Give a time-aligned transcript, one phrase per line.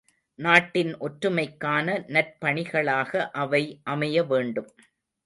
[0.39, 3.11] நாட்டின் ஒற்றுமைக்கான நற்பணிகளாக
[3.35, 3.61] அவை
[3.87, 4.71] அமைய வேண்டும்.